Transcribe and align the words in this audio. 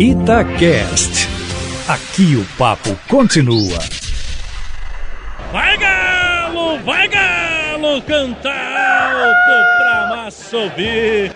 Itacast. 0.00 1.26
Aqui 1.88 2.36
o 2.36 2.46
papo 2.56 2.96
continua. 3.08 3.80
Vai 5.50 5.76
galo, 5.76 6.78
vai 6.84 7.08
galo, 7.08 8.00
canta 8.02 8.48
alto 8.48 9.76
pra 9.76 10.16
massa 10.16 10.56
ouvir. 10.56 11.34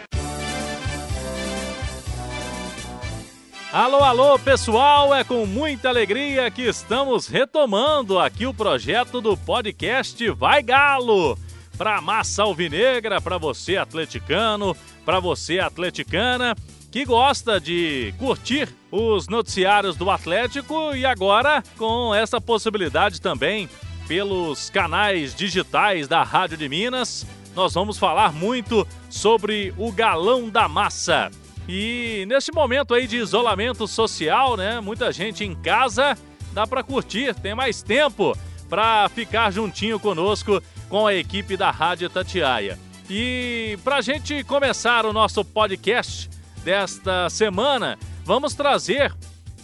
Alô, 3.73 4.05
alô, 4.05 4.39
pessoal, 4.39 5.13
é 5.13 5.25
com 5.25 5.45
muita 5.45 5.89
alegria 5.89 6.49
que 6.49 6.63
estamos 6.63 7.27
retomando 7.27 8.17
aqui 8.21 8.47
o 8.47 8.55
projeto 8.55 9.21
do 9.21 9.37
podcast 9.37 10.31
Vai 10.31 10.63
Galo. 10.63 11.37
Pra 11.77 12.01
massa 12.01 12.45
alvinegra, 12.45 13.21
pra 13.21 13.39
você 13.39 13.77
atleticano, 13.77 14.77
pra 15.05 15.19
você 15.19 15.59
atleticana 15.59 16.55
que 16.93 17.07
gosta 17.07 17.59
de 17.59 18.13
curtir 18.19 18.69
os 18.91 19.27
noticiários 19.27 19.97
do 19.97 20.11
Atlético 20.11 20.95
e 20.95 21.07
agora 21.07 21.65
com 21.79 22.15
essa 22.15 22.39
possibilidade 22.39 23.19
também 23.19 23.67
pelos 24.07 24.69
canais 24.69 25.35
digitais 25.35 26.07
da 26.07 26.23
Rádio 26.23 26.59
de 26.59 26.69
Minas, 26.69 27.27
nós 27.57 27.73
vamos 27.73 27.97
falar 27.97 28.31
muito 28.35 28.87
sobre 29.09 29.73
o 29.79 29.91
galão 29.91 30.51
da 30.51 30.69
massa. 30.69 31.31
E 31.67 32.27
nesse 32.29 32.53
momento 32.53 32.93
aí 32.93 33.07
de 33.07 33.17
isolamento 33.17 33.89
social, 33.89 34.55
né, 34.59 34.79
muita 34.79 35.11
gente 35.11 35.45
em 35.45 35.55
casa, 35.55 36.15
dá 36.53 36.67
para 36.67 36.83
curtir, 36.83 37.35
tem 37.37 37.55
mais 37.55 37.83
tempo 37.83 38.37
para 38.69 39.09
ficar 39.09 39.51
juntinho 39.51 39.99
conosco 39.99 40.63
com 40.91 41.07
a 41.07 41.15
equipe 41.15 41.57
da 41.57 41.71
Rádio 41.71 42.11
Tatiaia. 42.11 42.79
E 43.09 43.79
para 43.83 43.97
a 43.97 44.03
gente 44.03 44.45
começar 44.45 45.07
o 45.07 45.13
nosso 45.13 45.43
podcast, 45.43 46.29
desta 46.65 47.29
semana, 47.29 47.99
vamos 48.25 48.55
trazer 48.55 49.15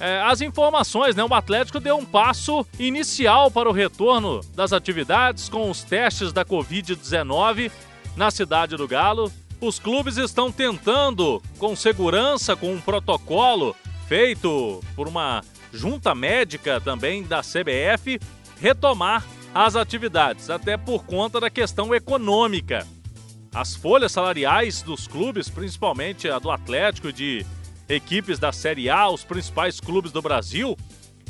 é, 0.01 0.21
as 0.23 0.41
informações, 0.41 1.17
né? 1.17 1.25
O 1.25 1.35
Atlético 1.35 1.81
deu 1.81 1.97
um 1.97 2.05
passo 2.05 2.67
inicial 2.79 3.51
para 3.51 3.69
o 3.69 3.73
retorno 3.73 4.41
das 4.55 4.73
atividades 4.73 5.49
com 5.49 5.71
os 5.71 5.83
testes 5.83 6.33
da 6.33 6.45
Covid-19 6.45 7.71
na 8.17 8.31
cidade 8.31 8.77
do 8.77 8.87
Galo. 8.87 9.33
Os 9.61 9.79
clubes 9.79 10.17
estão 10.17 10.53
tentando, 10.53 11.43
com 11.59 11.75
segurança, 11.75 12.55
com 12.55 12.73
um 12.73 12.81
protocolo 12.81 13.75
feito 14.07 14.81
por 14.95 15.09
uma 15.09 15.43
junta 15.73 16.15
médica 16.15 16.81
também 16.81 17.25
da 17.25 17.41
CBF, 17.41 18.21
retomar 18.61 19.25
as 19.55 19.75
atividades, 19.75 20.49
até 20.49 20.77
por 20.77 21.05
conta 21.05 21.41
da 21.41 21.51
questão 21.51 21.95
econômica 21.95 22.87
as 23.59 23.75
folhas 23.75 24.13
salariais 24.13 24.83
dos 24.83 25.09
clubes, 25.09 25.49
principalmente 25.49 26.29
a 26.29 26.39
do 26.39 26.49
Atlético 26.49 27.13
de 27.13 27.45
equipes 27.89 28.39
da 28.39 28.53
Série 28.53 28.89
A, 28.89 29.09
os 29.09 29.25
principais 29.25 29.81
clubes 29.81 30.13
do 30.13 30.23
Brasil, 30.23 30.79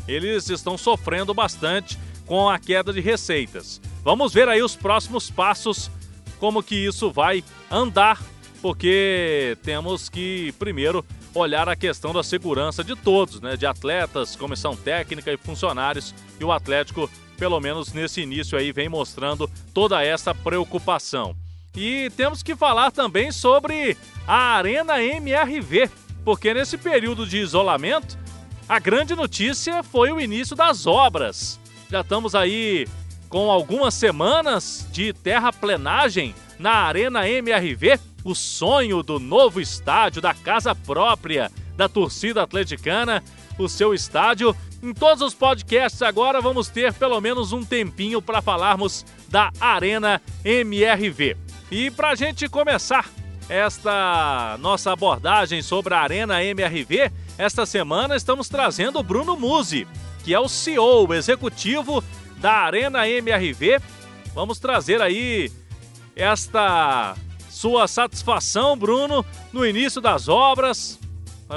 eles 0.07 0.51
estão 0.51 0.77
sofrendo 0.77 1.33
bastante 1.33 1.99
com 2.27 2.47
a 2.47 2.59
queda 2.59 2.93
de 2.93 3.01
receitas. 3.01 3.81
Vamos 4.05 4.35
ver 4.35 4.47
aí 4.47 4.63
os 4.63 4.77
próximos 4.77 5.31
passos, 5.31 5.91
como 6.39 6.63
que 6.63 6.75
isso 6.75 7.11
vai 7.11 7.43
andar, 7.71 8.23
porque 8.61 9.57
temos 9.63 10.11
que 10.11 10.53
primeiro 10.59 11.03
olhar 11.35 11.67
a 11.67 11.77
questão 11.77 12.13
da 12.13 12.23
segurança 12.23 12.85
de 12.85 12.95
todos, 12.95 13.41
né, 13.41 13.57
de 13.57 13.65
atletas, 13.65 14.37
comissão 14.37 14.77
técnica 14.77 15.33
e 15.33 15.39
funcionários, 15.39 16.15
e 16.39 16.45
o 16.45 16.53
Atlético, 16.53 17.11
pelo 17.39 17.59
menos 17.59 17.95
nesse 17.95 18.21
início 18.21 18.59
aí, 18.59 18.71
vem 18.71 18.91
mostrando 18.91 19.51
toda 19.73 20.05
essa 20.05 20.35
preocupação. 20.35 21.35
E 21.81 22.11
temos 22.11 22.43
que 22.43 22.57
falar 22.57 22.91
também 22.91 23.31
sobre 23.31 23.97
a 24.27 24.57
Arena 24.57 25.01
MRV, 25.01 25.89
porque 26.25 26.53
nesse 26.53 26.77
período 26.77 27.25
de 27.25 27.39
isolamento, 27.39 28.19
a 28.69 28.81
grande 28.81 29.15
notícia 29.15 29.81
foi 29.85 30.11
o 30.11 30.21
início 30.21 30.57
das 30.57 30.89
obras. 30.89 31.61
Já 31.89 32.01
estamos 32.01 32.35
aí 32.35 32.89
com 33.29 33.49
algumas 33.49 33.95
semanas 33.95 34.89
de 34.91 35.13
terraplenagem 35.13 36.35
na 36.59 36.73
Arena 36.73 37.29
MRV, 37.29 38.01
o 38.25 38.35
sonho 38.35 39.01
do 39.01 39.21
novo 39.21 39.61
estádio, 39.61 40.21
da 40.21 40.35
casa 40.35 40.75
própria 40.75 41.49
da 41.77 41.89
torcida 41.89 42.43
atleticana, 42.43 43.23
o 43.57 43.69
seu 43.69 43.95
estádio. 43.95 44.55
Em 44.83 44.93
todos 44.93 45.23
os 45.23 45.33
podcasts 45.33 46.03
agora 46.03 46.41
vamos 46.41 46.67
ter 46.67 46.93
pelo 46.93 47.21
menos 47.21 47.53
um 47.53 47.63
tempinho 47.65 48.21
para 48.21 48.43
falarmos 48.43 49.07
da 49.29 49.53
Arena 49.61 50.21
MRV. 50.45 51.48
E 51.71 51.91
para 51.91 52.11
a 52.11 52.15
gente 52.15 52.49
começar 52.49 53.11
esta 53.47 54.57
nossa 54.59 54.91
abordagem 54.93 55.61
sobre 55.61 55.93
a 55.93 56.01
Arena 56.01 56.43
MRV, 56.43 57.13
esta 57.37 57.67
semana 57.67 58.17
estamos 58.17 58.49
trazendo 58.49 58.99
o 58.99 59.03
Bruno 59.03 59.37
Musi, 59.37 59.87
que 60.25 60.33
é 60.33 60.41
o 60.41 60.49
CEO, 60.49 61.13
executivo 61.13 62.03
da 62.39 62.53
Arena 62.53 63.07
MRV. 63.07 63.81
Vamos 64.35 64.59
trazer 64.59 65.03
aí 65.03 65.53
esta 66.17 67.15
sua 67.51 67.87
satisfação, 67.87 68.75
Bruno, 68.75 69.25
no 69.53 69.67
início 69.67 70.01
das 70.01 70.27
obras. 70.27 70.99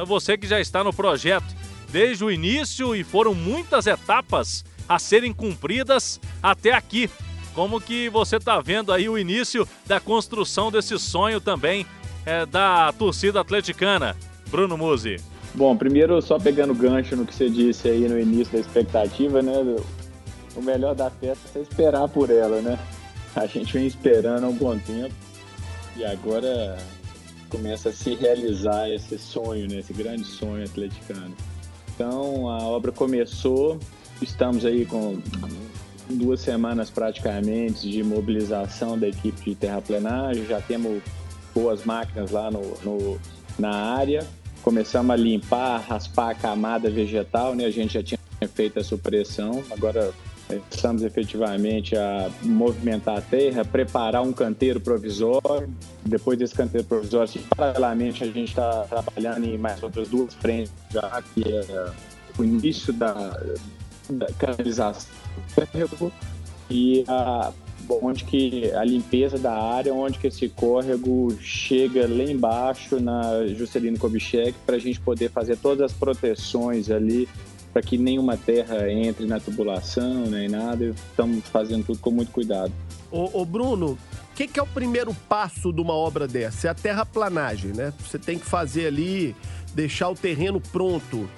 Você 0.08 0.38
que 0.38 0.48
já 0.48 0.60
está 0.60 0.84
no 0.84 0.92
projeto 0.92 1.56
desde 1.90 2.24
o 2.24 2.32
início 2.32 2.94
e 2.94 3.04
foram 3.04 3.34
muitas 3.34 3.88
etapas 3.88 4.66
a 4.90 5.00
serem 5.00 5.32
cumpridas 5.32 6.20
até 6.44 6.74
aqui. 6.74 7.10
Como 7.54 7.82
que 7.82 8.10
você 8.10 8.38
está 8.38 8.62
vendo 8.62 8.94
aí 8.94 9.10
o 9.10 9.18
início 9.18 9.68
da 9.86 10.00
construção 10.00 10.72
desse 10.72 10.98
sonho 10.98 11.42
também 11.42 11.86
é, 12.26 12.46
da 12.46 12.94
torcida 12.94 13.42
atleticana, 13.42 14.16
Bruno 14.50 14.78
Musi? 14.78 15.18
Bom, 15.54 15.76
primeiro 15.76 16.22
só 16.22 16.40
pegando 16.40 16.74
gancho 16.74 17.16
no 17.16 17.26
que 17.26 17.36
você 17.36 17.50
disse 17.50 17.90
aí 17.90 18.08
no 18.08 18.18
início 18.18 18.54
da 18.54 18.60
expectativa, 18.60 19.42
né? 19.42 19.54
O 20.56 20.62
melhor 20.62 20.96
da 20.96 21.10
festa 21.10 21.60
é 21.60 21.62
esperar 21.62 22.08
por 22.08 22.30
ela, 22.30 22.62
né? 22.62 22.80
A 23.36 23.46
gente 23.46 23.74
vem 23.74 23.86
esperando 23.86 24.46
há 24.46 24.48
um 24.48 24.56
bom 24.56 24.78
tempo 24.78 25.14
e 25.98 26.06
agora 26.06 26.78
começa 27.50 27.90
a 27.90 27.94
se 27.94 28.16
realizar 28.16 28.90
esse 28.90 29.18
sonho, 29.18 29.68
né? 29.68 29.80
Esse 29.80 29.92
grande 29.92 30.24
sonho 30.24 30.64
atleticano. 30.64 31.36
Então 31.94 32.50
a 32.50 32.60
obra 32.60 32.94
começou, 32.94 33.78
estamos 34.22 34.66
aí 34.66 34.86
com 34.86 35.22
duas 36.12 36.42
semanas 36.42 36.90
praticamente 36.90 37.90
de 37.90 38.04
mobilização 38.04 38.98
da 38.98 39.08
equipe 39.08 39.42
de 39.42 39.56
terraplenagem, 39.56 40.46
já 40.46 40.62
temos 40.62 41.02
boas 41.54 41.84
máquinas 41.84 42.32
lá 42.32 42.50
no, 42.50 42.62
no, 42.84 43.20
na 43.58 43.74
área, 43.74 44.26
começamos 44.62 45.12
a 45.12 45.16
limpar, 45.16 45.82
raspar 45.82 46.30
a 46.30 46.36
camada 46.36 46.90
vegetal, 46.90 47.56
né? 47.56 47.66
a 47.66 47.72
gente 47.72 47.94
já 47.94 48.04
tinha 48.04 48.20
feito 48.54 48.80
a 48.80 48.84
supressão, 48.84 49.64
agora 49.72 50.14
estamos 50.70 51.04
efetivamente 51.04 51.96
a 51.96 52.30
movimentar 52.44 53.18
a 53.18 53.22
terra, 53.22 53.64
preparar 53.64 54.22
um 54.22 54.34
canteiro 54.34 54.80
provisório. 54.80 55.70
Depois 56.04 56.38
desse 56.38 56.54
canteiro 56.54 56.86
provisório, 56.86 57.32
paralelamente, 57.56 58.24
a 58.24 58.28
gente 58.28 58.50
está 58.50 58.84
trabalhando 58.84 59.46
em 59.46 59.58
mais 59.58 59.82
outras 59.82 60.10
duas 60.10 60.34
frentes 60.34 60.74
já, 60.92 61.22
que 61.34 61.44
é 61.48 61.92
o 62.38 62.44
início 62.44 62.92
da 62.92 63.40
canalização 64.38 65.10
córrego 65.56 66.12
e 66.70 67.04
a, 67.08 67.52
onde 68.02 68.24
que 68.24 68.72
a 68.72 68.84
limpeza 68.84 69.38
da 69.38 69.54
área, 69.54 69.94
onde 69.94 70.18
que 70.18 70.28
esse 70.28 70.50
córrego 70.50 71.36
chega 71.42 72.08
lá 72.08 72.24
embaixo 72.24 73.00
na 73.00 73.48
Juscelino 73.48 73.98
Kubitschek 73.98 74.56
para 74.66 74.76
a 74.76 74.80
gente 74.80 75.00
poder 75.00 75.30
fazer 75.30 75.58
todas 75.58 75.92
as 75.92 75.98
proteções 75.98 76.90
ali 76.90 77.28
para 77.74 77.82
que 77.82 77.98
nenhuma 77.98 78.36
terra 78.36 78.92
entre 78.92 79.26
na 79.26 79.40
tubulação 79.40 80.26
nem 80.26 80.50
nada. 80.50 80.86
Estamos 80.86 81.46
fazendo 81.48 81.86
tudo 81.86 82.00
com 82.00 82.12
muito 82.12 82.32
cuidado. 82.32 82.72
Ô, 83.10 83.44
Bruno, 83.46 83.98
o 84.32 84.36
que, 84.36 84.48
que, 84.48 84.60
é 84.60 84.64
o 84.64 84.68
primeiro 84.68 85.14
passo 85.28 85.72
de 85.72 85.82
uma 85.82 85.94
obra 85.94 86.28
dessa? 86.28 86.68
É 86.68 86.72
a 86.72 86.74
terraplanagem, 86.74 87.72
né? 87.72 87.94
Você 88.00 88.18
tem 88.18 88.40
que 88.40 88.46
fazer 88.46 88.88
ali, 88.88 89.36
deixar 89.74 90.10
o 90.10 90.16
terreno 90.16 90.62
pronto. 90.62 91.30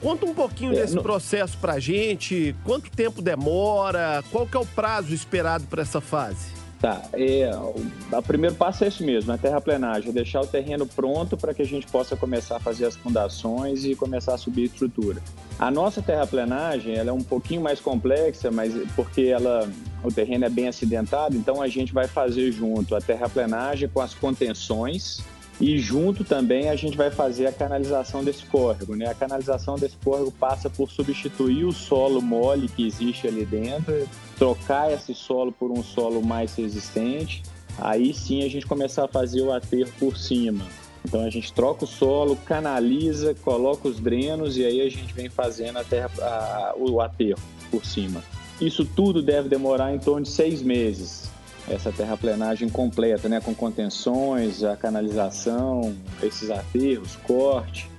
Conta 0.00 0.26
um 0.26 0.34
pouquinho 0.34 0.72
é, 0.72 0.76
desse 0.76 0.94
no... 0.94 1.02
processo 1.02 1.56
pra 1.58 1.78
gente, 1.78 2.54
quanto 2.64 2.90
tempo 2.90 3.20
demora, 3.20 4.22
qual 4.30 4.46
que 4.46 4.56
é 4.56 4.60
o 4.60 4.66
prazo 4.66 5.12
esperado 5.12 5.64
para 5.66 5.82
essa 5.82 6.00
fase? 6.00 6.58
Tá, 6.80 7.02
é, 7.12 7.50
o, 7.56 7.84
o, 8.16 8.22
primeiro 8.22 8.54
passo 8.54 8.84
é 8.84 8.86
esse 8.86 9.02
mesmo, 9.02 9.32
a 9.32 9.38
terraplenagem, 9.38 10.10
é 10.10 10.12
deixar 10.12 10.40
o 10.40 10.46
terreno 10.46 10.86
pronto 10.86 11.36
para 11.36 11.52
que 11.52 11.60
a 11.60 11.66
gente 11.66 11.88
possa 11.88 12.14
começar 12.14 12.56
a 12.56 12.60
fazer 12.60 12.84
as 12.84 12.94
fundações 12.94 13.84
e 13.84 13.96
começar 13.96 14.34
a 14.34 14.38
subir 14.38 14.62
a 14.62 14.66
estrutura. 14.66 15.20
A 15.58 15.72
nossa 15.72 16.00
terraplenagem 16.00 16.94
ela 16.94 17.10
é 17.10 17.12
um 17.12 17.22
pouquinho 17.22 17.60
mais 17.60 17.80
complexa, 17.80 18.48
mas 18.52 18.72
porque 18.94 19.22
ela, 19.22 19.68
o 20.04 20.12
terreno 20.12 20.44
é 20.44 20.48
bem 20.48 20.68
acidentado, 20.68 21.36
então 21.36 21.60
a 21.60 21.66
gente 21.66 21.92
vai 21.92 22.06
fazer 22.06 22.52
junto 22.52 22.94
a 22.94 23.00
terraplenagem 23.00 23.88
com 23.88 24.00
as 24.00 24.14
contenções, 24.14 25.20
e 25.60 25.78
junto 25.78 26.24
também 26.24 26.68
a 26.68 26.76
gente 26.76 26.96
vai 26.96 27.10
fazer 27.10 27.46
a 27.46 27.52
canalização 27.52 28.22
desse 28.22 28.44
córrego. 28.46 28.94
Né? 28.94 29.06
A 29.06 29.14
canalização 29.14 29.76
desse 29.76 29.96
córrego 29.96 30.30
passa 30.30 30.70
por 30.70 30.90
substituir 30.90 31.64
o 31.64 31.72
solo 31.72 32.22
mole 32.22 32.68
que 32.68 32.86
existe 32.86 33.26
ali 33.26 33.44
dentro, 33.44 34.08
trocar 34.38 34.92
esse 34.92 35.14
solo 35.14 35.50
por 35.50 35.70
um 35.70 35.82
solo 35.82 36.22
mais 36.22 36.54
resistente. 36.54 37.42
Aí 37.76 38.14
sim 38.14 38.44
a 38.44 38.48
gente 38.48 38.66
começar 38.66 39.04
a 39.04 39.08
fazer 39.08 39.42
o 39.42 39.52
aterro 39.52 39.90
por 39.98 40.16
cima. 40.16 40.64
Então 41.04 41.22
a 41.22 41.30
gente 41.30 41.52
troca 41.52 41.84
o 41.84 41.88
solo, 41.88 42.36
canaliza, 42.44 43.34
coloca 43.42 43.88
os 43.88 43.98
drenos 43.98 44.56
e 44.56 44.64
aí 44.64 44.80
a 44.80 44.90
gente 44.90 45.12
vem 45.12 45.28
fazendo 45.28 45.78
a 45.78 45.84
terra, 45.84 46.10
a, 46.20 46.74
o 46.76 47.00
aterro 47.00 47.40
por 47.70 47.84
cima. 47.84 48.22
Isso 48.60 48.84
tudo 48.84 49.22
deve 49.22 49.48
demorar 49.48 49.94
em 49.94 49.98
torno 49.98 50.22
de 50.22 50.30
seis 50.30 50.62
meses, 50.62 51.30
essa 51.70 51.92
terraplenagem 51.92 52.68
completa, 52.68 53.28
né? 53.28 53.40
com 53.40 53.54
contenções, 53.54 54.62
a 54.64 54.76
canalização, 54.76 55.94
esses 56.22 56.50
aterros, 56.50 57.16
corte. 57.16 57.90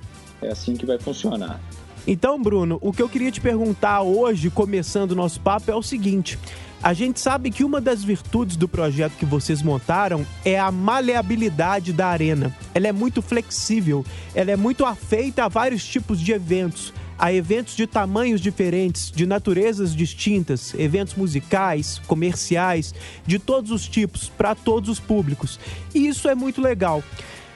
É 0.42 0.48
assim 0.48 0.74
que 0.74 0.86
vai 0.86 0.98
funcionar. 0.98 1.60
Então, 2.06 2.40
Bruno, 2.40 2.78
o 2.80 2.92
que 2.92 3.02
eu 3.02 3.08
queria 3.08 3.30
te 3.30 3.40
perguntar 3.40 4.02
hoje, 4.02 4.50
começando 4.50 5.12
o 5.12 5.14
nosso 5.14 5.40
papo, 5.40 5.70
é 5.70 5.74
o 5.74 5.82
seguinte. 5.82 6.38
A 6.82 6.94
gente 6.94 7.20
sabe 7.20 7.50
que 7.50 7.62
uma 7.62 7.78
das 7.78 8.02
virtudes 8.02 8.56
do 8.56 8.66
projeto 8.66 9.12
que 9.12 9.26
vocês 9.26 9.60
montaram 9.60 10.24
é 10.42 10.58
a 10.58 10.72
maleabilidade 10.72 11.92
da 11.92 12.06
arena. 12.06 12.56
Ela 12.74 12.88
é 12.88 12.92
muito 12.92 13.20
flexível, 13.20 14.04
ela 14.34 14.50
é 14.50 14.56
muito 14.56 14.86
afeita 14.86 15.44
a 15.44 15.48
vários 15.48 15.84
tipos 15.84 16.18
de 16.18 16.32
eventos, 16.32 16.94
a 17.20 17.30
eventos 17.30 17.76
de 17.76 17.86
tamanhos 17.86 18.40
diferentes, 18.40 19.10
de 19.10 19.26
naturezas 19.26 19.94
distintas, 19.94 20.72
eventos 20.72 21.14
musicais, 21.14 22.00
comerciais, 22.06 22.94
de 23.26 23.38
todos 23.38 23.70
os 23.70 23.86
tipos, 23.86 24.30
para 24.30 24.54
todos 24.54 24.88
os 24.88 24.98
públicos. 24.98 25.60
E 25.94 26.08
isso 26.08 26.30
é 26.30 26.34
muito 26.34 26.62
legal. 26.62 27.04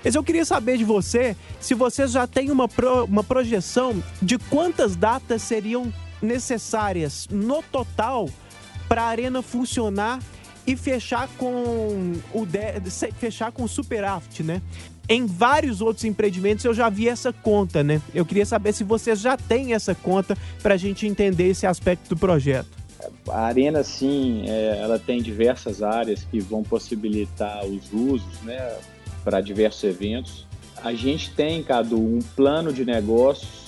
Mas 0.05 0.15
eu 0.15 0.23
queria 0.23 0.45
saber 0.45 0.77
de 0.77 0.85
você 0.85 1.35
se 1.59 1.73
você 1.73 2.07
já 2.07 2.27
tem 2.27 2.51
uma, 2.51 2.69
pro, 2.69 3.07
uma 3.07 3.25
projeção 3.25 4.05
de 4.21 4.37
quantas 4.37 4.95
datas 4.95 5.41
seriam 5.41 5.91
necessárias 6.21 7.27
no 7.31 7.63
total 7.63 8.29
para 8.87 9.05
a 9.05 9.07
arena 9.07 9.41
funcionar 9.41 10.21
e 10.67 10.77
fechar 10.77 11.27
com 11.39 12.13
o 12.35 12.45
de, 12.45 12.81
fechar 13.19 13.51
com 13.51 13.65
o 13.65 13.69
superaft, 13.69 14.43
né? 14.43 14.61
Em 15.09 15.27
vários 15.27 15.81
outros 15.81 16.05
empreendimentos 16.05 16.65
eu 16.65 16.73
já 16.73 16.89
vi 16.89 17.09
essa 17.09 17.33
conta, 17.33 17.83
né? 17.83 18.01
Eu 18.15 18.25
queria 18.25 18.47
saber 18.47 18.73
se 18.73 18.83
você 18.83 19.15
já 19.15 19.37
tem 19.37 19.75
essa 19.75 19.95
conta 19.95 20.37
para 20.63 20.75
a 20.75 20.77
gente 20.79 21.07
entender 21.07 21.49
esse 21.49 21.67
aspecto 21.67 22.09
do 22.09 22.17
projeto. 22.17 22.69
A 23.29 23.41
arena, 23.41 23.83
sim, 23.85 24.45
é, 24.49 24.79
ela 24.81 24.99
tem 24.99 25.21
diversas 25.21 25.83
áreas 25.83 26.25
que 26.25 26.41
vão 26.41 26.63
possibilitar 26.63 27.65
os 27.67 27.93
usos, 27.93 28.41
né, 28.43 28.77
para 29.23 29.41
diversos 29.43 29.85
eventos. 29.85 30.47
A 30.83 30.95
gente 30.95 31.31
tem, 31.33 31.63
Cadu, 31.63 31.99
um 31.99 32.21
plano 32.35 32.73
de 32.73 32.85
negócios 32.85 33.65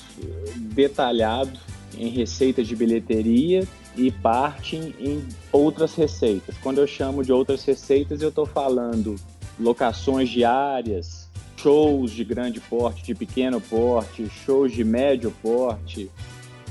detalhado 0.55 1.59
em 1.97 2.09
receitas 2.09 2.67
de 2.67 2.75
bilheteria 2.75 3.67
e 3.97 4.11
partem 4.11 4.95
em 4.99 5.27
outras 5.53 5.95
receitas. 5.95 6.57
Quando 6.63 6.79
eu 6.79 6.87
chamo 6.87 7.23
de 7.23 7.33
outras 7.33 7.65
receitas, 7.65 8.23
eu 8.23 8.29
estou 8.29 8.47
falando 8.47 9.17
locações 9.59 10.29
diárias, 10.29 11.26
shows 11.57 12.11
de 12.11 12.25
grande 12.25 12.61
porte, 12.61 13.03
de 13.03 13.15
pequeno 13.15 13.61
porte, 13.61 14.29
shows 14.45 14.73
de 14.73 14.85
médio 14.85 15.33
porte, 15.43 16.11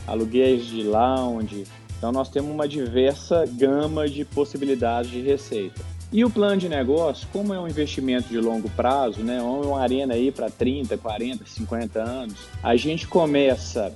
aluguéis 0.08 0.66
de 0.66 0.84
lounge. 0.84 1.66
Então 1.98 2.12
nós 2.12 2.30
temos 2.30 2.52
uma 2.52 2.68
diversa 2.68 3.46
gama 3.46 4.08
de 4.08 4.24
possibilidades 4.24 5.10
de 5.12 5.22
receita. 5.22 5.82
E 6.12 6.24
o 6.24 6.30
plano 6.30 6.58
de 6.58 6.70
negócio, 6.70 7.28
como 7.34 7.54
é 7.54 7.60
um 7.60 7.68
investimento 7.68 8.30
de 8.30 8.40
longo 8.40 8.70
prazo, 8.70 9.22
né, 9.22 9.42
uma 9.42 9.82
arena 9.82 10.14
aí 10.14 10.32
para 10.32 10.50
30, 10.50 10.98
40, 10.98 11.46
50 11.46 12.02
anos, 12.02 12.36
a 12.64 12.76
gente 12.76 13.08
começa 13.08 13.94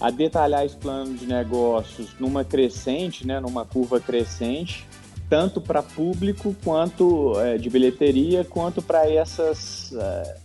a 0.00 0.10
detalhar 0.10 0.64
esse 0.64 0.76
plano 0.76 1.14
de 1.14 1.26
negócios 1.26 2.10
numa 2.18 2.44
crescente, 2.44 3.26
né, 3.26 3.40
numa 3.40 3.64
curva 3.64 4.00
crescente, 4.00 4.86
tanto 5.28 5.60
para 5.60 5.82
público 5.82 6.54
quanto 6.64 7.38
é, 7.40 7.56
de 7.56 7.70
bilheteria, 7.70 8.44
quanto 8.44 8.82
para 8.82 9.08
essas 9.10 9.92
é, 9.94 10.36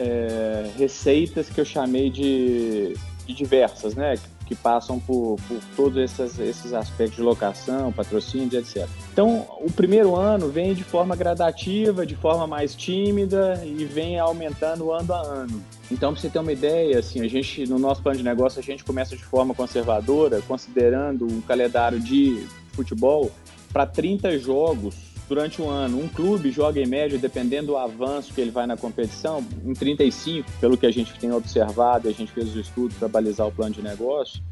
é, 0.00 0.70
receitas 0.76 1.48
que 1.48 1.60
eu 1.60 1.64
chamei 1.64 2.10
de, 2.10 2.94
de 3.26 3.34
diversas, 3.34 3.94
né, 3.94 4.18
que 4.46 4.54
passam 4.54 4.98
por, 4.98 5.36
por 5.48 5.60
todos 5.76 5.96
esses, 5.96 6.38
esses 6.38 6.72
aspectos 6.74 7.16
de 7.16 7.22
locação, 7.22 7.92
patrocínio, 7.92 8.58
etc. 8.58 8.86
Então, 9.12 9.46
o 9.60 9.70
primeiro 9.70 10.14
ano 10.14 10.48
vem 10.48 10.74
de 10.74 10.84
forma 10.84 11.16
gradativa, 11.16 12.04
de 12.04 12.16
forma 12.16 12.46
mais 12.46 12.74
tímida 12.74 13.62
e 13.64 13.84
vem 13.84 14.18
aumentando 14.18 14.92
ano 14.92 15.12
a 15.14 15.20
ano. 15.20 15.62
Então, 15.90 16.12
para 16.12 16.20
você 16.20 16.28
ter 16.28 16.38
uma 16.38 16.52
ideia, 16.52 16.98
assim, 16.98 17.20
a 17.20 17.28
gente 17.28 17.66
no 17.66 17.78
nosso 17.78 18.02
plano 18.02 18.18
de 18.18 18.24
negócio 18.24 18.58
a 18.58 18.62
gente 18.62 18.84
começa 18.84 19.16
de 19.16 19.24
forma 19.24 19.54
conservadora, 19.54 20.42
considerando 20.42 21.26
um 21.26 21.40
calendário 21.40 22.00
de 22.00 22.46
futebol 22.72 23.30
para 23.72 23.86
30 23.86 24.38
jogos 24.38 24.94
durante 25.28 25.62
um 25.62 25.70
ano. 25.70 25.98
Um 25.98 26.08
clube 26.08 26.50
joga 26.50 26.80
em 26.80 26.86
média, 26.86 27.18
dependendo 27.18 27.68
do 27.68 27.76
avanço 27.76 28.32
que 28.34 28.40
ele 28.40 28.50
vai 28.50 28.66
na 28.66 28.76
competição, 28.76 29.44
em 29.64 29.72
35, 29.72 30.50
pelo 30.60 30.76
que 30.76 30.86
a 30.86 30.90
gente 30.90 31.18
tem 31.18 31.32
observado, 31.32 32.08
a 32.08 32.12
gente 32.12 32.32
fez 32.32 32.48
os 32.48 32.56
estudos 32.56 32.96
para 32.98 33.08
balizar 33.08 33.46
o 33.46 33.52
plano 33.52 33.74
de 33.74 33.82
negócio. 33.82 34.42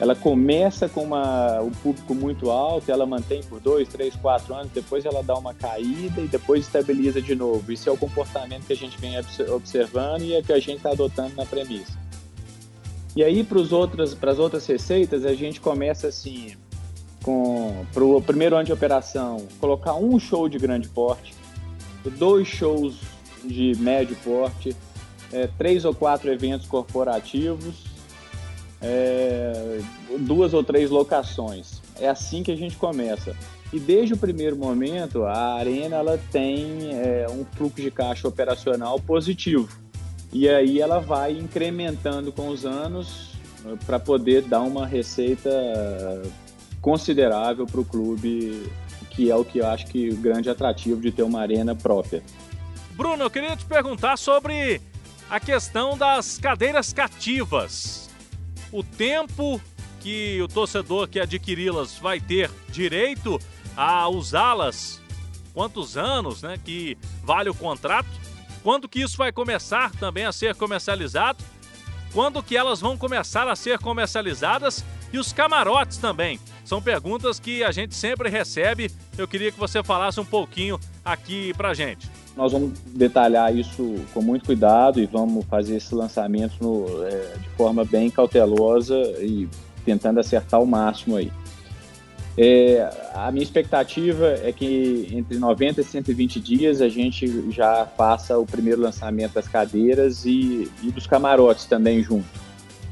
Ela 0.00 0.14
começa 0.14 0.88
com 0.88 1.02
uma, 1.02 1.60
um 1.60 1.70
público 1.70 2.14
muito 2.14 2.50
alto, 2.50 2.90
ela 2.90 3.06
mantém 3.06 3.42
por 3.42 3.60
dois, 3.60 3.88
três, 3.88 4.14
quatro 4.16 4.54
anos, 4.54 4.70
depois 4.72 5.04
ela 5.04 5.22
dá 5.22 5.34
uma 5.34 5.54
caída 5.54 6.20
e 6.20 6.28
depois 6.28 6.66
estabiliza 6.66 7.20
de 7.20 7.34
novo. 7.34 7.72
Isso 7.72 7.88
é 7.88 7.92
o 7.92 7.96
comportamento 7.96 8.66
que 8.66 8.72
a 8.72 8.76
gente 8.76 8.98
vem 8.98 9.14
observando 9.48 10.22
e 10.22 10.34
é 10.34 10.42
que 10.42 10.52
a 10.52 10.60
gente 10.60 10.76
está 10.76 10.90
adotando 10.90 11.34
na 11.36 11.46
premissa. 11.46 11.98
E 13.16 13.24
aí, 13.24 13.42
para 13.42 13.60
as 14.30 14.38
outras 14.38 14.66
receitas, 14.66 15.24
a 15.24 15.34
gente 15.34 15.60
começa 15.60 16.06
assim, 16.06 16.54
para 17.92 18.04
o 18.04 18.20
primeiro 18.22 18.56
ano 18.56 18.64
de 18.64 18.72
operação, 18.72 19.46
colocar 19.60 19.94
um 19.94 20.18
show 20.18 20.48
de 20.48 20.58
grande 20.58 20.88
porte, 20.88 21.34
dois 22.16 22.48
shows 22.48 22.96
de 23.44 23.74
médio 23.78 24.16
porte, 24.24 24.74
é, 25.32 25.48
três 25.58 25.84
ou 25.84 25.94
quatro 25.94 26.30
eventos 26.30 26.66
corporativos, 26.66 27.84
é, 28.80 29.80
duas 30.20 30.54
ou 30.54 30.62
três 30.62 30.90
locações. 30.90 31.80
É 32.00 32.08
assim 32.08 32.42
que 32.42 32.50
a 32.50 32.56
gente 32.56 32.76
começa. 32.76 33.34
E 33.72 33.78
desde 33.78 34.14
o 34.14 34.16
primeiro 34.16 34.56
momento, 34.56 35.24
a 35.24 35.54
arena 35.54 35.96
ela 35.96 36.18
tem 36.32 36.90
é, 36.92 37.26
um 37.28 37.44
fluxo 37.44 37.82
de 37.82 37.90
caixa 37.90 38.26
operacional 38.26 38.98
positivo. 38.98 39.68
E 40.32 40.48
aí 40.48 40.80
ela 40.80 40.98
vai 40.98 41.32
incrementando 41.32 42.32
com 42.32 42.48
os 42.48 42.64
anos 42.64 43.32
é, 43.66 43.76
para 43.84 43.98
poder 43.98 44.42
dar 44.42 44.62
uma 44.62 44.86
receita 44.86 45.50
considerável 46.80 47.66
para 47.66 47.80
o 47.80 47.84
clube, 47.84 48.70
que 49.10 49.30
é 49.30 49.36
o 49.36 49.44
que 49.44 49.58
eu 49.58 49.66
acho 49.66 49.86
que 49.86 50.10
o 50.10 50.16
grande 50.16 50.48
atrativo 50.48 51.00
de 51.00 51.10
ter 51.10 51.22
uma 51.22 51.40
arena 51.40 51.74
própria. 51.74 52.22
Bruno, 52.92 53.24
eu 53.24 53.30
queria 53.30 53.56
te 53.56 53.64
perguntar 53.64 54.16
sobre 54.16 54.80
a 55.30 55.38
questão 55.38 55.96
das 55.96 56.38
cadeiras 56.38 56.92
cativas. 56.92 58.08
O 58.72 58.82
tempo 58.82 59.60
que 60.00 60.40
o 60.40 60.48
torcedor 60.48 61.08
que 61.08 61.20
adquiri-las 61.20 61.98
vai 61.98 62.20
ter 62.20 62.50
direito 62.68 63.38
a 63.76 64.08
usá-las, 64.08 65.00
quantos 65.52 65.96
anos 65.96 66.42
né, 66.42 66.58
que 66.64 66.96
vale 67.22 67.50
o 67.50 67.54
contrato, 67.54 68.08
quando 68.62 68.88
que 68.88 69.00
isso 69.00 69.16
vai 69.16 69.32
começar 69.32 69.90
também 69.92 70.24
a 70.24 70.32
ser 70.32 70.54
comercializado, 70.54 71.42
quando 72.12 72.42
que 72.42 72.56
elas 72.56 72.80
vão 72.80 72.96
começar 72.96 73.48
a 73.48 73.56
ser 73.56 73.78
comercializadas 73.78 74.84
e 75.12 75.18
os 75.18 75.32
camarotes 75.32 75.98
também. 75.98 76.40
São 76.68 76.82
perguntas 76.82 77.40
que 77.40 77.64
a 77.64 77.72
gente 77.72 77.94
sempre 77.94 78.28
recebe. 78.28 78.90
Eu 79.16 79.26
queria 79.26 79.50
que 79.50 79.58
você 79.58 79.82
falasse 79.82 80.20
um 80.20 80.24
pouquinho 80.24 80.78
aqui 81.02 81.54
pra 81.54 81.72
gente. 81.72 82.10
Nós 82.36 82.52
vamos 82.52 82.78
detalhar 82.88 83.56
isso 83.56 83.94
com 84.12 84.20
muito 84.20 84.44
cuidado 84.44 85.00
e 85.00 85.06
vamos 85.06 85.46
fazer 85.46 85.76
esse 85.76 85.94
lançamento 85.94 86.56
no, 86.60 87.06
é, 87.06 87.36
de 87.38 87.48
forma 87.56 87.86
bem 87.86 88.10
cautelosa 88.10 88.94
e 89.18 89.48
tentando 89.82 90.20
acertar 90.20 90.60
o 90.60 90.66
máximo 90.66 91.16
aí. 91.16 91.32
É, 92.36 92.86
a 93.14 93.32
minha 93.32 93.42
expectativa 93.42 94.26
é 94.26 94.52
que 94.52 95.08
entre 95.10 95.38
90 95.38 95.80
e 95.80 95.84
120 95.84 96.38
dias 96.38 96.82
a 96.82 96.88
gente 96.90 97.50
já 97.50 97.86
faça 97.86 98.38
o 98.38 98.44
primeiro 98.44 98.82
lançamento 98.82 99.32
das 99.32 99.48
cadeiras 99.48 100.26
e, 100.26 100.70
e 100.82 100.90
dos 100.90 101.06
camarotes 101.06 101.64
também 101.64 102.02
junto. 102.02 102.28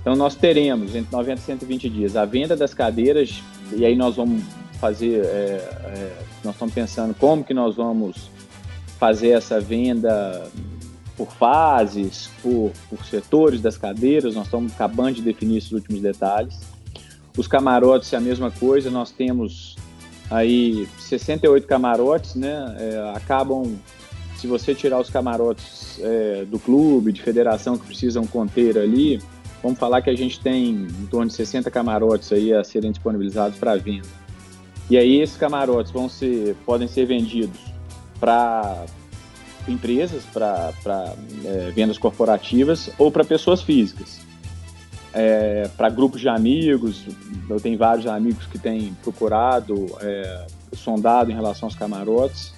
Então 0.06 0.14
nós 0.14 0.36
teremos 0.36 0.94
entre 0.94 1.10
90 1.10 1.40
e 1.40 1.44
120 1.44 1.90
dias 1.90 2.14
a 2.14 2.24
venda 2.24 2.54
das 2.54 2.72
cadeiras 2.72 3.42
e 3.72 3.84
aí 3.84 3.96
nós 3.96 4.14
vamos 4.14 4.40
fazer, 4.80 5.24
é, 5.24 5.68
é, 5.84 6.16
nós 6.44 6.54
estamos 6.54 6.72
pensando 6.72 7.12
como 7.12 7.42
que 7.42 7.52
nós 7.52 7.74
vamos 7.74 8.30
fazer 9.00 9.30
essa 9.30 9.60
venda 9.60 10.48
por 11.16 11.32
fases, 11.32 12.30
por, 12.40 12.70
por 12.88 13.04
setores 13.04 13.60
das 13.60 13.76
cadeiras, 13.76 14.36
nós 14.36 14.44
estamos 14.44 14.72
acabando 14.74 15.14
de 15.14 15.22
definir 15.22 15.58
esses 15.58 15.72
últimos 15.72 16.00
detalhes. 16.00 16.56
Os 17.36 17.48
camarotes 17.48 18.12
é 18.12 18.16
a 18.16 18.20
mesma 18.20 18.52
coisa, 18.52 18.88
nós 18.88 19.10
temos 19.10 19.74
aí 20.30 20.86
68 21.00 21.66
camarotes, 21.66 22.36
né? 22.36 22.76
É, 22.78 23.12
acabam, 23.16 23.74
se 24.36 24.46
você 24.46 24.72
tirar 24.72 25.00
os 25.00 25.10
camarotes 25.10 25.98
é, 26.00 26.44
do 26.44 26.60
clube, 26.60 27.10
de 27.10 27.20
federação 27.20 27.76
que 27.76 27.86
precisam 27.86 28.24
conter 28.24 28.78
ali, 28.78 29.18
Vamos 29.66 29.80
falar 29.80 30.00
que 30.00 30.08
a 30.08 30.16
gente 30.16 30.38
tem 30.38 30.86
em 30.86 31.06
torno 31.06 31.26
de 31.26 31.34
60 31.34 31.68
camarotes 31.72 32.32
aí 32.32 32.52
a 32.52 32.62
serem 32.62 32.92
disponibilizados 32.92 33.58
para 33.58 33.74
venda. 33.74 34.06
E 34.88 34.96
aí 34.96 35.20
esses 35.20 35.36
camarotes 35.36 35.90
vão 35.90 36.08
ser, 36.08 36.54
podem 36.64 36.86
ser 36.86 37.04
vendidos 37.04 37.58
para 38.20 38.86
empresas, 39.66 40.22
para 40.32 40.72
é, 41.44 41.72
vendas 41.74 41.98
corporativas 41.98 42.90
ou 42.96 43.10
para 43.10 43.24
pessoas 43.24 43.60
físicas. 43.60 44.20
É, 45.12 45.68
para 45.76 45.88
grupos 45.88 46.20
de 46.20 46.28
amigos, 46.28 47.04
eu 47.50 47.58
tenho 47.58 47.76
vários 47.76 48.06
amigos 48.06 48.46
que 48.46 48.60
têm 48.60 48.96
procurado, 49.02 49.88
é, 50.00 50.46
sondado 50.76 51.32
em 51.32 51.34
relação 51.34 51.66
aos 51.66 51.74
camarotes. 51.74 52.54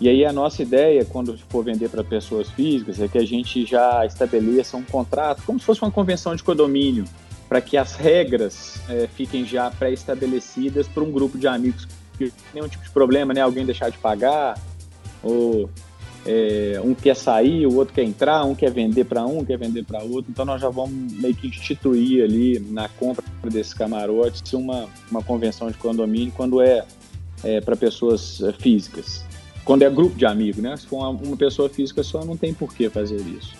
E 0.00 0.08
aí 0.08 0.24
a 0.24 0.32
nossa 0.32 0.62
ideia, 0.62 1.04
quando 1.04 1.38
for 1.48 1.64
vender 1.64 1.88
para 1.88 2.04
pessoas 2.04 2.50
físicas, 2.50 3.00
é 3.00 3.08
que 3.08 3.16
a 3.16 3.24
gente 3.24 3.64
já 3.64 4.04
estabeleça 4.04 4.76
um 4.76 4.82
contrato, 4.82 5.42
como 5.46 5.58
se 5.58 5.64
fosse 5.64 5.80
uma 5.80 5.90
convenção 5.90 6.36
de 6.36 6.42
condomínio, 6.42 7.04
para 7.48 7.60
que 7.60 7.76
as 7.76 7.94
regras 7.94 8.80
é, 8.88 9.06
fiquem 9.06 9.46
já 9.46 9.70
pré-estabelecidas 9.70 10.86
para 10.88 11.02
um 11.02 11.10
grupo 11.10 11.38
de 11.38 11.46
amigos 11.46 11.86
que 12.18 12.32
nenhum 12.52 12.68
tipo 12.68 12.82
de 12.82 12.90
problema, 12.90 13.32
né? 13.32 13.40
Alguém 13.40 13.64
deixar 13.64 13.90
de 13.90 13.98
pagar, 13.98 14.58
ou 15.22 15.70
é, 16.26 16.80
um 16.82 16.94
quer 16.94 17.14
sair, 17.14 17.66
o 17.66 17.76
outro 17.76 17.94
quer 17.94 18.02
entrar, 18.02 18.44
um 18.44 18.54
quer 18.54 18.70
vender 18.70 19.04
para 19.04 19.24
um, 19.24 19.44
quer 19.44 19.56
vender 19.56 19.84
para 19.84 20.02
outro. 20.02 20.30
Então 20.30 20.44
nós 20.44 20.60
já 20.60 20.68
vamos 20.68 21.12
meio 21.12 21.34
que 21.34 21.46
instituir 21.46 22.24
ali 22.24 22.58
na 22.58 22.88
compra 22.88 23.24
desses 23.44 23.72
camarotes 23.72 24.52
uma, 24.52 24.88
uma 25.10 25.22
convenção 25.22 25.70
de 25.70 25.78
condomínio 25.78 26.32
quando 26.36 26.60
é, 26.60 26.84
é 27.44 27.60
para 27.60 27.76
pessoas 27.76 28.42
é, 28.42 28.52
físicas. 28.52 29.24
Quando 29.66 29.82
é 29.82 29.90
grupo 29.90 30.16
de 30.16 30.24
amigos, 30.24 30.62
né? 30.62 30.76
Se 30.76 30.86
for 30.86 30.98
uma, 30.98 31.08
uma 31.08 31.36
pessoa 31.36 31.68
física 31.68 32.00
só, 32.04 32.24
não 32.24 32.36
tem 32.36 32.54
por 32.54 32.72
que 32.72 32.88
fazer 32.88 33.20
isso. 33.20 33.52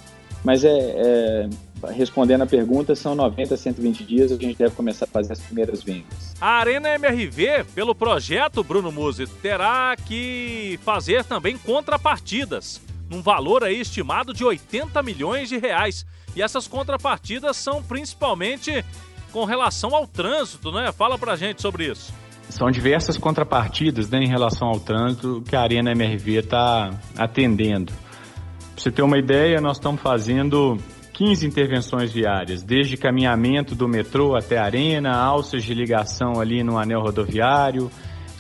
Mas 0.45 0.65
é, 0.65 0.71
é, 0.71 1.49
respondendo 1.91 2.43
a 2.43 2.47
pergunta, 2.47 2.95
são 2.95 3.17
90, 3.17 3.57
120 3.57 4.05
dias 4.05 4.31
a 4.31 4.37
gente 4.37 4.57
deve 4.57 4.73
começar 4.77 5.07
a 5.07 5.09
fazer 5.09 5.33
as 5.33 5.41
primeiras 5.41 5.83
vendas. 5.83 6.33
A 6.41 6.61
Arena 6.61 6.95
MRV, 6.95 7.65
pelo 7.75 7.93
projeto 7.93 8.63
Bruno 8.63 8.93
Musi, 8.93 9.27
terá 9.43 9.97
que 9.97 10.79
fazer 10.85 11.25
também 11.25 11.59
contrapartidas, 11.59 12.81
num 13.11 13.21
valor 13.21 13.65
aí 13.65 13.81
estimado 13.81 14.33
de 14.33 14.45
80 14.45 15.03
milhões 15.03 15.49
de 15.49 15.59
reais. 15.59 16.07
E 16.37 16.41
essas 16.41 16.69
contrapartidas 16.69 17.57
são 17.57 17.83
principalmente 17.83 18.85
com 19.33 19.45
relação 19.45 19.93
ao 19.93 20.07
trânsito, 20.07 20.71
né? 20.71 20.93
Fala 20.93 21.19
pra 21.19 21.35
gente 21.35 21.61
sobre 21.61 21.91
isso. 21.91 22.15
São 22.49 22.71
diversas 22.71 23.19
contrapartidas 23.19 24.09
né, 24.09 24.19
em 24.21 24.29
relação 24.29 24.69
ao 24.69 24.81
trânsito 24.81 25.43
que 25.47 25.55
a 25.55 25.61
Arena 25.61 25.93
MRV 25.93 26.39
está 26.39 26.91
atendendo. 27.17 27.93
Para 27.93 28.83
você 28.83 28.91
ter 28.91 29.03
uma 29.03 29.19
ideia, 29.19 29.61
nós 29.61 29.77
estamos 29.79 30.01
fazendo 30.01 30.79
15 31.17 31.47
intervenções 31.47 32.13
viárias, 32.13 32.63
desde 32.63 32.97
caminhamento 32.97 33.75
do 33.75 33.89
metrô 33.89 34.37
até 34.37 34.59
a 34.59 34.65
arena, 34.65 35.17
alças 35.17 35.65
de 35.65 35.73
ligação 35.73 36.39
ali 36.39 36.63
no 36.63 36.79
anel 36.79 37.01
rodoviário, 37.01 37.91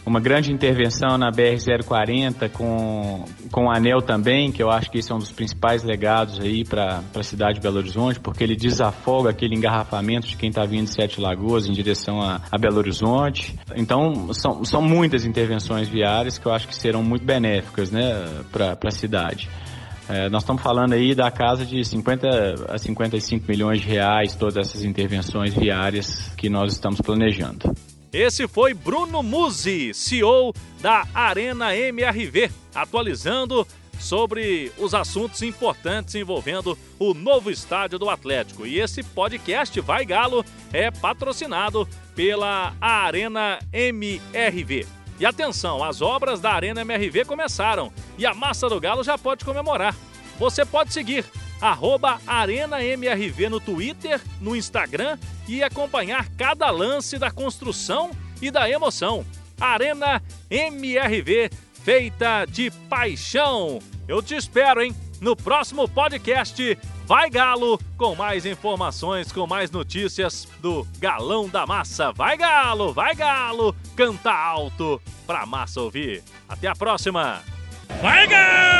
uma 0.06 0.20
grande 0.20 0.52
intervenção 0.52 1.18
na 1.18 1.32
BR-040 1.32 2.48
com, 2.50 3.24
com 3.50 3.64
o 3.64 3.70
anel 3.70 4.00
também, 4.00 4.52
que 4.52 4.62
eu 4.62 4.70
acho 4.70 4.88
que 4.88 4.98
esse 4.98 5.10
é 5.10 5.14
um 5.14 5.18
dos 5.18 5.32
principais 5.32 5.82
legados 5.82 6.38
aí 6.38 6.64
para 6.64 7.02
a 7.12 7.22
cidade 7.24 7.54
de 7.54 7.60
Belo 7.60 7.78
Horizonte, 7.78 8.20
porque 8.20 8.44
ele 8.44 8.54
desafoga 8.54 9.30
aquele 9.30 9.56
engarrafamento 9.56 10.28
de 10.28 10.36
quem 10.36 10.48
está 10.48 10.64
vindo 10.64 10.84
de 10.84 10.94
Sete 10.94 11.20
Lagoas 11.20 11.66
em 11.66 11.72
direção 11.72 12.22
a, 12.22 12.40
a 12.52 12.56
Belo 12.56 12.78
Horizonte. 12.78 13.58
Então, 13.74 14.32
são, 14.32 14.64
são 14.64 14.80
muitas 14.80 15.24
intervenções 15.24 15.88
viárias 15.88 16.38
que 16.38 16.46
eu 16.46 16.52
acho 16.52 16.68
que 16.68 16.76
serão 16.76 17.02
muito 17.02 17.24
benéficas 17.24 17.90
né, 17.90 18.12
para 18.52 18.78
a 18.80 18.90
cidade. 18.92 19.50
É, 20.08 20.28
nós 20.28 20.44
estamos 20.44 20.62
falando 20.62 20.92
aí 20.92 21.16
da 21.16 21.32
casa 21.32 21.66
de 21.66 21.84
50 21.84 22.28
a 22.68 22.78
55 22.78 23.44
milhões 23.48 23.80
de 23.80 23.88
reais, 23.88 24.36
todas 24.36 24.56
essas 24.56 24.84
intervenções 24.84 25.52
viárias 25.52 26.28
que 26.36 26.48
nós 26.48 26.74
estamos 26.74 27.00
planejando. 27.00 27.74
Esse 28.12 28.46
foi 28.46 28.72
Bruno 28.72 29.22
Musi, 29.22 29.92
CEO 29.92 30.54
da 30.80 31.06
Arena 31.14 31.76
MRV, 31.76 32.50
atualizando 32.74 33.66
sobre 33.98 34.70
os 34.78 34.94
assuntos 34.94 35.42
importantes 35.42 36.14
envolvendo 36.14 36.78
o 36.98 37.14
novo 37.14 37.50
estádio 37.50 37.98
do 37.98 38.08
Atlético. 38.08 38.66
E 38.66 38.78
esse 38.78 39.02
podcast 39.02 39.80
Vai 39.80 40.04
Galo 40.04 40.44
é 40.72 40.90
patrocinado 40.90 41.88
pela 42.14 42.74
Arena 42.80 43.58
MRV. 43.72 44.86
E 45.18 45.24
atenção, 45.24 45.82
as 45.82 46.02
obras 46.02 46.40
da 46.40 46.52
Arena 46.52 46.82
MRV 46.82 47.24
começaram 47.24 47.92
e 48.18 48.26
a 48.26 48.34
Massa 48.34 48.68
do 48.68 48.80
Galo 48.80 49.02
já 49.02 49.16
pode 49.16 49.44
comemorar. 49.44 49.96
Você 50.38 50.64
pode 50.64 50.92
seguir 50.92 51.24
arroba 51.60 52.20
Arena 52.26 52.82
MRV 52.82 53.48
no 53.48 53.60
Twitter, 53.60 54.20
no 54.40 54.54
Instagram 54.56 55.18
e 55.48 55.62
acompanhar 55.62 56.28
cada 56.36 56.70
lance 56.70 57.18
da 57.18 57.30
construção 57.30 58.10
e 58.40 58.50
da 58.50 58.68
emoção. 58.68 59.24
Arena 59.60 60.22
MRV, 60.50 61.50
feita 61.82 62.44
de 62.44 62.70
paixão. 62.88 63.78
Eu 64.06 64.22
te 64.22 64.34
espero, 64.34 64.82
hein? 64.82 64.94
No 65.20 65.34
próximo 65.34 65.88
podcast 65.88 66.76
Vai 67.06 67.30
Galo, 67.30 67.78
com 67.96 68.16
mais 68.16 68.44
informações, 68.44 69.30
com 69.30 69.46
mais 69.46 69.70
notícias 69.70 70.48
do 70.60 70.84
Galão 70.98 71.48
da 71.48 71.64
Massa. 71.64 72.10
Vai 72.10 72.36
Galo, 72.36 72.92
vai 72.92 73.14
Galo, 73.14 73.76
canta 73.94 74.32
alto 74.32 75.00
pra 75.24 75.46
massa 75.46 75.80
ouvir. 75.80 76.24
Até 76.48 76.66
a 76.66 76.74
próxima. 76.74 77.44
Vai 78.02 78.26
Galo, 78.26 78.75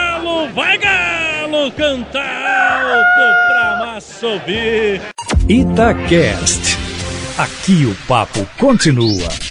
vai 0.54 0.78
Galo, 0.78 1.70
canta 1.72 2.20
alto 2.20 3.26
pra 3.48 3.86
massa 3.86 4.26
ouvir. 4.26 5.00
Itacast. 5.48 6.76
Aqui 7.38 7.84
o 7.86 7.94
papo 8.06 8.46
continua. 8.58 9.45